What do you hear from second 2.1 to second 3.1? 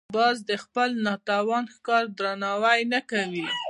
درناوی نه